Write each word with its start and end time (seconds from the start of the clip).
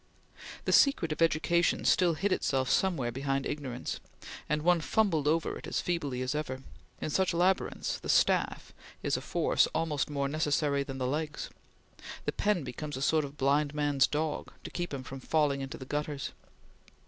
The 0.65 0.71
secret 0.71 1.11
of 1.11 1.21
education 1.21 1.85
still 1.85 2.15
hid 2.15 2.31
itself 2.31 2.71
somewhere 2.71 3.11
behind 3.11 3.45
ignorance, 3.45 3.99
and 4.49 4.63
one 4.63 4.81
fumbled 4.81 5.27
over 5.27 5.59
it 5.59 5.67
as 5.67 5.79
feebly 5.79 6.23
as 6.23 6.33
ever. 6.33 6.63
In 6.99 7.11
such 7.11 7.35
labyrinths, 7.35 7.99
the 7.99 8.09
staff 8.09 8.73
is 9.03 9.15
a 9.15 9.21
force 9.21 9.67
almost 9.75 10.09
more 10.09 10.27
necessary 10.27 10.81
than 10.81 10.97
the 10.97 11.05
legs; 11.05 11.51
the 12.25 12.31
pen 12.31 12.63
becomes 12.63 12.97
a 12.97 13.01
sort 13.03 13.23
of 13.23 13.37
blind 13.37 13.75
man's 13.75 14.07
dog, 14.07 14.51
to 14.63 14.71
keep 14.71 14.91
him 14.91 15.03
from 15.03 15.19
falling 15.19 15.61
into 15.61 15.77
the 15.77 15.85
gutters. 15.85 16.31